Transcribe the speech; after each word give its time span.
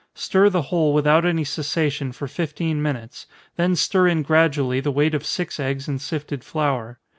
Stir 0.15 0.49
the 0.49 0.63
whole 0.63 0.93
without 0.95 1.25
any 1.27 1.43
cessation 1.43 2.11
for 2.11 2.27
fifteen 2.27 2.81
minutes, 2.81 3.27
then 3.55 3.75
stir 3.75 4.07
in 4.07 4.23
gradually 4.23 4.79
the 4.79 4.89
weight 4.89 5.13
of 5.13 5.23
six 5.23 5.59
eggs 5.59 5.87
in 5.87 5.99
sifted 5.99 6.43
flour. 6.43 6.97